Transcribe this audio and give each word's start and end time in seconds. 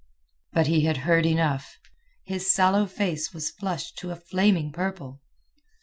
But 0.51 0.65
he 0.65 0.85
had 0.85 0.97
heard 1.05 1.27
enough. 1.27 1.77
His 2.23 2.51
sallow 2.51 2.87
face 2.87 3.35
was 3.35 3.51
flushed 3.51 3.99
to 3.99 4.09
a 4.09 4.15
flaming 4.15 4.71
purple. 4.71 5.21